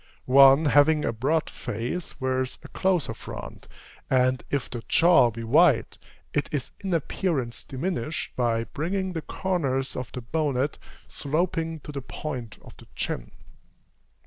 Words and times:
One 0.25 0.65
having 0.65 1.05
a 1.05 1.13
broad 1.13 1.47
face, 1.47 2.19
wears 2.19 2.57
a 2.63 2.69
closer 2.69 3.13
front; 3.13 3.67
and, 4.09 4.43
if 4.49 4.67
the 4.67 4.81
jaw 4.89 5.29
be 5.29 5.43
wide, 5.43 5.99
it 6.33 6.49
is 6.51 6.71
in 6.79 6.91
appearance 6.95 7.63
diminished, 7.63 8.35
by 8.35 8.63
bringing 8.63 9.13
the 9.13 9.21
corners 9.21 9.95
of 9.95 10.11
the 10.11 10.21
bonnet 10.21 10.79
sloping 11.07 11.81
to 11.81 11.91
the 11.91 12.01
point 12.01 12.57
of 12.63 12.75
the 12.77 12.87
chin. 12.95 13.29